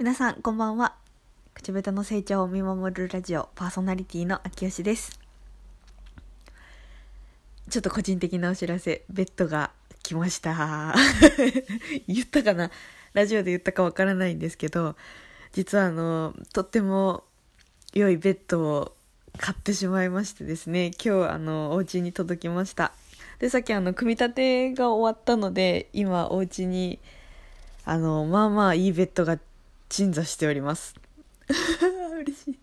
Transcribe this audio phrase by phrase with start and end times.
[0.00, 0.94] 皆さんこんばんは。
[1.52, 5.20] 口下手の成長を見守るラジオパーソナリティの秋吉です。
[7.68, 9.72] ちょっと個人的なお知らせベッドが
[10.02, 10.94] 来ました。
[12.08, 12.70] 言ったかな？
[13.12, 14.96] ラジオで言ったかわからないんですけど
[15.52, 17.24] 実はあのとっても
[17.92, 18.96] 良いベッドを
[19.36, 20.92] 買ってしまいましてですね。
[20.92, 22.92] 今日あのお家に届きました。
[23.38, 26.98] でさっきあの組み立てが終わったので今お家に
[27.84, 29.38] あのまあまあいいベッドが
[29.90, 30.94] 鎮座しております。
[32.22, 32.58] 嬉しい。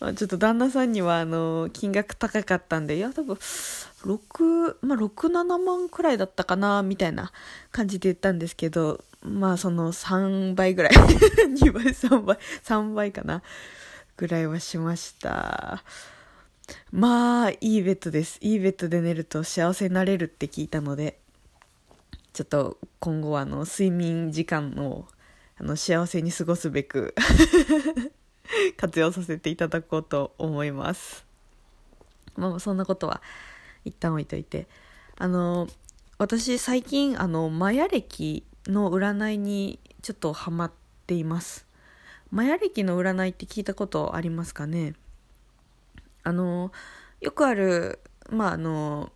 [0.00, 7.32] あちょっと旦那さんにはあの金額高かったんでいや多分6まあ67万くらいだったかなみたいな
[7.72, 10.92] 感じで言ったんですけどまあその3倍ぐらい。
[10.94, 13.42] 2倍3倍3倍かな
[14.16, 15.82] ぐらいはしました。
[16.92, 18.38] まあいいベッドです。
[18.40, 21.18] いいベッドで寝ると幸せになれるって聞いたので
[22.32, 25.08] ちょっと今後はあの睡眠時間を
[25.60, 27.14] あの幸せに過ごすべく
[28.76, 31.26] 活用させていただこうと思います。
[32.36, 33.20] まあそんなことは
[33.84, 34.68] 一旦置いといて。
[35.16, 35.68] あの
[36.18, 40.72] 私最近あのマヤ暦の占いにちょっとハマっ
[41.06, 41.66] ています。
[42.30, 44.94] マヤ暦の占いって聞いたことありますかね？
[46.22, 46.72] あの
[47.20, 47.98] よくある
[48.30, 49.10] まああの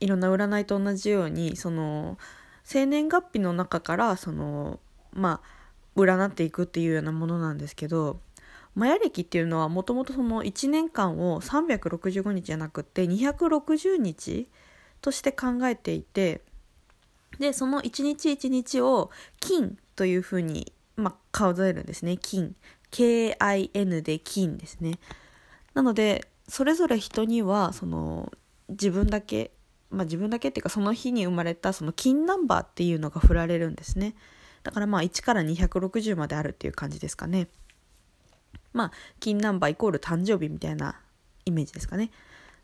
[0.00, 2.18] いろんな占いと同じようにその
[2.64, 4.80] 生年月日の中からその
[5.12, 5.55] まあ
[5.96, 8.20] 占っていくっていうようなものなんですけど
[8.74, 14.48] マヤ暦っていうのはもともとその1年間を365日じゃなくて260日
[15.00, 16.42] として考えていて
[17.38, 22.16] でその一日一日を金というふうに、まあ、数えるんですね。
[22.16, 22.54] 金。
[22.90, 24.98] KIN で金ですね。
[25.74, 28.32] なのでそれぞれ人にはその
[28.68, 29.50] 自分だけ
[29.90, 34.14] まあ自分だけっていうかその日に生まれたその金ナンバーっていうのが振られるんですね。
[34.66, 37.46] だからまあ1から260まであるっていう感じですかね。
[38.72, 41.00] まあ金ナンバーイコール誕生日みたいな
[41.44, 42.10] イメージですかね。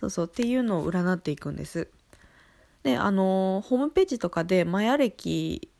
[0.00, 1.86] そうそうっていうのを占っていくんです。
[2.82, 5.70] であのホームページとかでマヤ歴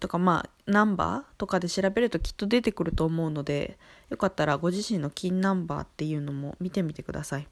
[0.00, 3.78] とかまあナンバーとかで調べるときっと出てくると思うので
[4.08, 7.48] よかったらご自身の金ナンバーっていうのも見てみてください。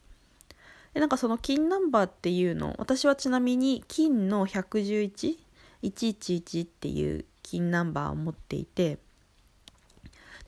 [0.94, 8.98] でなんかその金ナンバーっていうの私はちなみに金の111111っていう金ナンバーを持っていて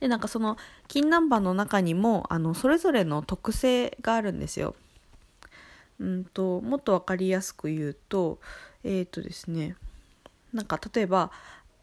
[0.01, 4.75] でなんかその金ナンバーの中にもあのそれぞれの特性があるんですよ。
[5.99, 8.39] うんともっと分かりやすく言うと
[8.83, 9.75] えっ、ー、とですね
[10.53, 11.31] なんか例えば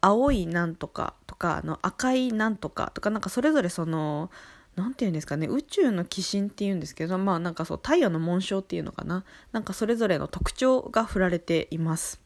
[0.01, 4.31] 青いなんとかとかあの赤いなんとかとかなんかそれぞれその
[4.75, 12.19] 何て言うんですかね宇宙の鬼神っていうんですけどまあなんかそう太陽の紋章っていうのかななんかそれぞれの特徴が振られています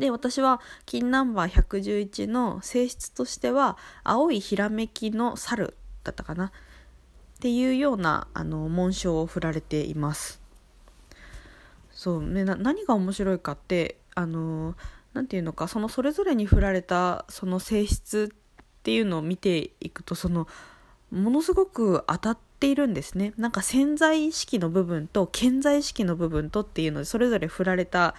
[0.00, 6.46] で私は金ナンバー111の性質としては青いひらめきの猿だったかな。
[6.46, 6.50] っ
[7.40, 10.40] ていうようなあの紋章を振られています。
[11.92, 14.74] そうね何が面白いかってあの
[15.12, 20.48] 何て言うのかそのそれぞれに振られたその性質っていうのを見ていくとその
[21.10, 23.34] ものすごく当たっているんですね。
[23.36, 28.14] なんか潜在意識の部分と潜在意識の部分とっていうのでそれぞれ振られた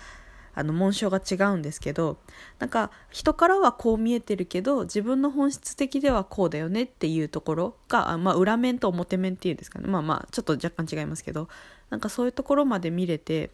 [0.54, 2.18] あの紋章が違うんですけど
[2.60, 11.48] なんか人からはこう見えてるけど自分の本質的ではこうだよねっていうところが、まあ、裏面と表面っていうんですかねまあまあちょっと若干違いますけど
[11.90, 13.52] なんかそういうところまで見れて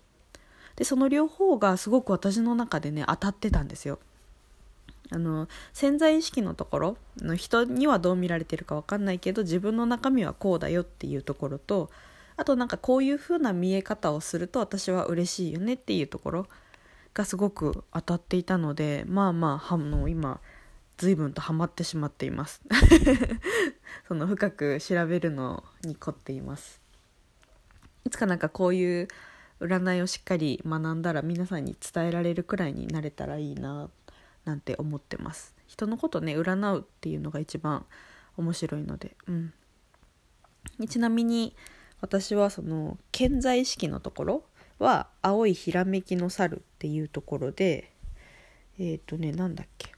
[0.76, 4.00] でその両方がすごく私の中でね当たってたんですよ。
[5.10, 11.90] あの潜在意識のところの人にはどう見られてるか分かんないけど自分の中身はこうだよっていうところと
[12.36, 16.48] あとなんかこういう風な見え方をすると私は嬉しいよねっていうところ
[17.18, 20.40] がすごく当たっていたのでまあまああの今
[20.98, 22.62] 随分とハマってしまっています。
[24.08, 26.82] その深く調べるのに凝っています。
[28.06, 29.08] いつかなんかこういう
[29.60, 33.90] 占いをしっかり学んだら皆さんに伝えられるくらいになれたらいいな
[34.46, 35.56] なんて思ってます。
[35.68, 37.86] 人のことね占うっていうのが一番
[38.38, 39.16] 面白いので。
[39.28, 39.54] うん。
[40.88, 41.56] ちなみに
[42.00, 44.44] 私はその健在意識のところ
[44.80, 47.92] は青いひらめきの猿っていうところで
[48.80, 49.92] えっ、ー、とねなんだっけ。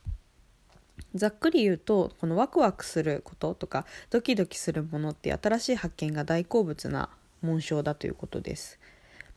[1.16, 7.10] ざっくり言うとこのワクワクすることとかドキドキするものって新しい発見が大好物な
[7.42, 8.80] 紋章だということです。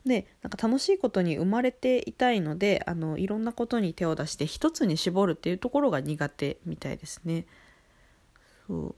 [0.04, 7.46] でなんか楽しいことに生まれていたいのであのいろんなことに手を出して一つに絞るっていうところが苦手みたいですね。
[8.66, 8.96] そ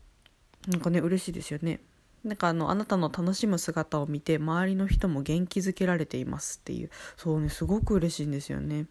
[0.67, 0.71] う。
[0.71, 1.81] なんかね嬉しいですよね。
[2.25, 6.91] なんかあのあなたの楽しむ姿を見て周りの人も元気づけられていますっていう。
[7.17, 8.87] そうねすごく嬉しいんですよね。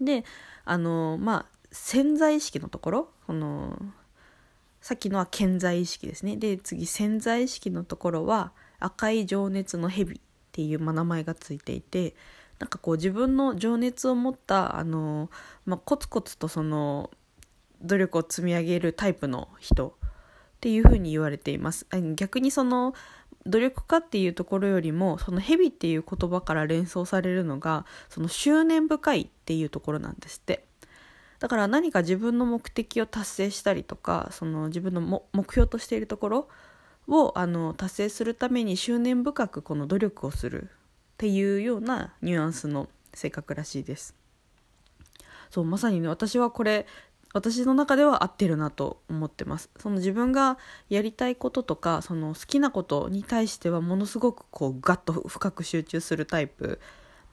[0.00, 0.24] で
[0.64, 3.80] あのまあ潜在意識のところこの
[4.80, 6.36] さっきのは潜在意識ですね。
[6.36, 10.20] で次潜在意識のところは赤い情熱の蛇っ
[10.52, 12.14] ていう、名前がついていて
[12.58, 15.30] なんかこう自分の情熱を持ったあの、
[15.64, 17.10] まあ、コツコツとその
[17.82, 19.96] 努力を積み上げるタイプの人
[20.60, 21.86] っていうふうに言われています。
[22.16, 22.94] 逆にその
[23.46, 30.66] 努力家っていうところよりもその蛇っていう言葉から連想されるのがその執念深いっていうところなんですって。
[31.38, 35.00] だから何か自分の目的を達成したりとかその自分の
[35.32, 36.48] 目標としているところ
[37.08, 40.66] をあの達成するために執念深くこの努力をするっ
[41.16, 44.14] ていうようなニュアンスの性格らしいです。
[45.48, 46.86] そうまさにね私はこれ
[47.32, 49.70] 私の中では合ってるなと思ってます。
[49.78, 56.80] その自分がやりたいこととかその好きなことに対してはものすごくこうガッと深く集中するタイプ。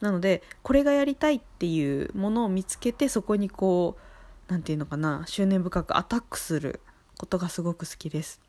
[0.00, 4.00] なのでこれがやりたいっていうものを見つけてそこにこう
[4.46, 6.80] 何て言うのかな執念深くアタックする
[7.18, 8.40] ことがすごく好きです。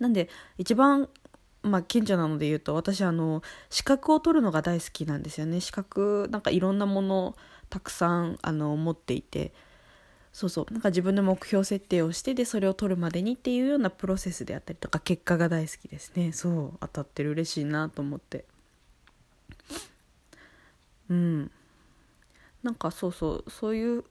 [0.00, 1.08] なんで一番
[1.62, 5.60] まあ顕著なので言うと私あの資格を取るのが大好きなんですよね。
[5.60, 7.36] 資格なんかいろんなもの
[7.68, 9.52] たくさんあの持っていて。
[10.32, 10.72] そうそう。
[10.72, 16.32] なんか自分の目標設定をしてでそれを取るまでにっていうようなプロセスであったりとか結果が大好きですね。
[16.32, 16.78] そう。
[16.80, 17.30] 当たってる。
[17.30, 18.44] 嬉しいなと思って。
[21.08, 21.50] うん。
[22.62, 23.50] なんかそうそう。
[23.50, 24.04] そういう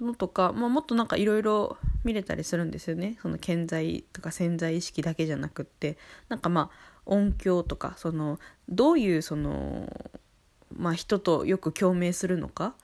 [0.00, 3.18] のとか、まあ、もっとなんかいろいろ見れたりするんですよね。
[3.22, 5.98] その健在とか潜在意識だけじゃなくって。
[6.28, 8.38] なんかまあ音響とかその
[8.68, 10.10] どういうその、
[10.74, 12.74] まあ、人とよく共鳴するのか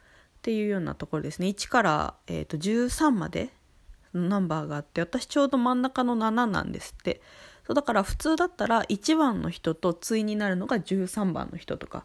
[0.46, 1.48] っていうようなところですね。
[1.48, 3.50] 1から、えー、と13まで
[4.14, 7.20] ナンバーがあって私ちょうど真ん中の7なんですって。
[7.66, 12.04] そうだから普通だったら1番の人と対になるのが13番の人とか。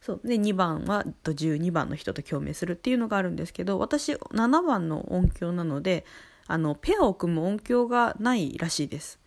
[0.00, 6.06] そうで2番はと12番の人と共鳴するっていうのがあるんですけど私7番の音響なので
[6.46, 9.20] あのペアを組む音響がないらしいです。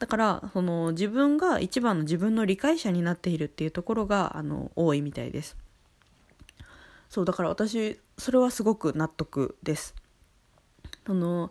[0.00, 5.56] だからその自分が一番の自分の理解者になっているっていうところがあの多いみたいです。
[7.08, 9.94] そうだから私それはすごく納得です。
[11.06, 11.50] その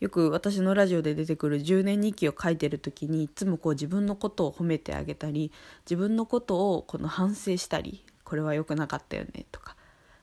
[0.00, 5.50] よく私のラジオで出てくる10年日記を書いてる時にいつもこう自分のことを褒めてあげたり
[5.84, 9.76] 自分のことをこの反省したりこれは良くなかったよねとか。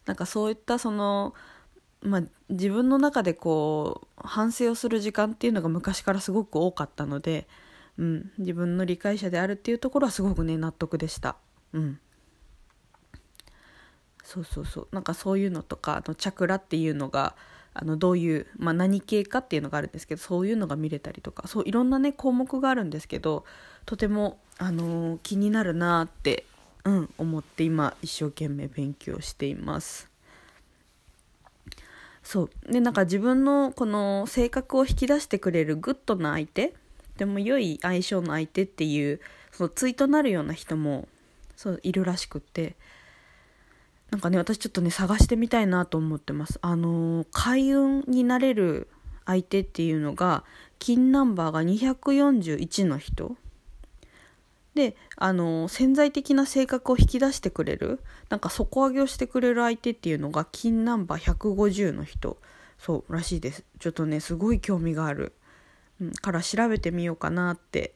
[0.06, 1.33] なんかそういったその、
[2.01, 7.48] まあ、自分の中でこう反省をする時間っていうのが昔からすごく多かったので、
[7.98, 11.38] うん、自分の理解者であるっていうところはすごくね納得でした。
[11.74, 12.00] うん。
[14.25, 17.36] そうそうそうなんかそういうのとかあのチャクラっていうのが
[17.75, 23.45] あのどういう、まあ、何系かっていうのがあるんですけどそういうのが見れたりとかそういろんなね項目があるんですけど
[23.86, 26.45] とても、あのー、気になるなって、
[26.86, 30.10] うん、思って今一生懸命勉強しています。
[32.24, 36.74] そうでなんか自分のこの性格を引き出してくれるグッドな相手
[37.18, 39.21] でも良い相性の相手っていう
[39.51, 41.07] その対となるような人も
[41.56, 42.75] そういるらしくって
[44.12, 46.60] なんかね、私ちょっとね、探してみたいなと思ってます。
[46.62, 48.88] あのー、開運になれる
[49.25, 50.44] 相手っていうのが、
[50.80, 53.36] 金ナンバーが241の人。
[54.75, 58.00] で、あのー、潜在的な性格を引き出してくれる、
[58.30, 62.38] なんか底上げをしてくれる相手っていうのが、金ナンバー150の人。
[62.78, 63.64] そうらしいです。
[63.80, 65.33] ちょっとね、すごい興味がある。
[66.02, 67.94] うん、から調べてみようかなって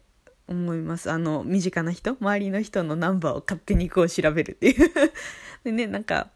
[0.50, 1.12] 思います。
[1.12, 4.92] あの、身近な人、周りの人のナンバーを勝手にこう調べるっていう
[5.64, 6.30] でね、なんか、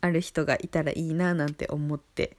[0.00, 2.36] ある人がいたらいいななんて思って、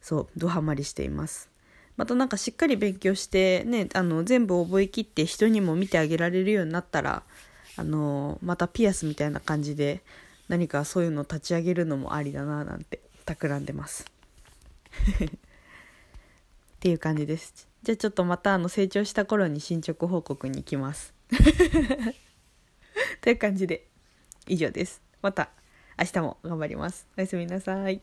[0.00, 1.50] そう、ドハマりしています。
[1.96, 7.22] またなんかしっかり勉強してね、あの、全部覚えきって人にも見てあげられるようになったら、
[7.76, 10.02] あの、またピアスみたいな感じで、
[10.48, 14.06] 何かそういうのを立ち上げるのもありだななんて企んでます。
[15.24, 15.28] っ
[16.80, 17.66] ていう感じです。
[17.86, 21.14] じゃあちょっとまたあの成長した頃に進捗報告に行きます。
[23.22, 23.86] という感じで
[24.48, 25.00] 以上です。
[25.22, 25.50] また
[25.96, 27.06] 明日も頑張ります。
[27.16, 28.02] おやすみなさい。